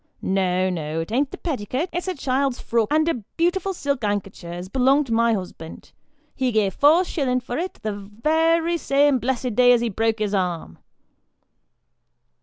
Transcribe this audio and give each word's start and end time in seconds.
No, 0.23 0.67
no; 0.71 1.01
it 1.01 1.11
an't 1.11 1.29
the 1.29 1.37
petticut; 1.37 1.87
it's 1.93 2.07
a 2.07 2.15
child's 2.15 2.59
frock 2.59 2.91
and 2.91 3.07
a 3.07 3.13
beautiful 3.37 3.71
silk 3.71 4.01
ankecher, 4.03 4.51
as 4.51 4.67
belongs 4.67 5.05
to 5.05 5.13
my 5.13 5.33
husband. 5.35 5.91
He 6.33 6.51
gave 6.51 6.73
four 6.73 7.03
shillin' 7.05 7.39
for 7.39 7.59
it, 7.59 7.75
the 7.83 8.09
worry 8.25 8.79
same 8.79 9.19
blessed 9.19 9.53
day 9.53 9.71
as 9.73 9.81
he 9.81 9.89
broke 9.89 10.17
his 10.17 10.33
arm." 10.33 10.79